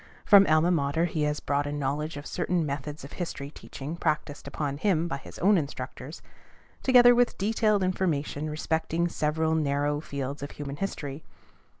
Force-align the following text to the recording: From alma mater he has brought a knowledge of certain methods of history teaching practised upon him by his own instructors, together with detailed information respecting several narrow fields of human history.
From 0.25 0.47
alma 0.47 0.71
mater 0.71 1.05
he 1.05 1.21
has 1.29 1.39
brought 1.39 1.67
a 1.67 1.71
knowledge 1.71 2.17
of 2.17 2.25
certain 2.25 2.65
methods 2.65 3.03
of 3.03 3.11
history 3.13 3.51
teaching 3.51 3.95
practised 3.95 4.47
upon 4.47 4.77
him 4.77 5.07
by 5.07 5.17
his 5.17 5.37
own 5.37 5.59
instructors, 5.59 6.23
together 6.81 7.13
with 7.13 7.37
detailed 7.37 7.83
information 7.83 8.49
respecting 8.49 9.07
several 9.07 9.53
narrow 9.53 9.99
fields 10.01 10.41
of 10.41 10.49
human 10.53 10.77
history. 10.77 11.23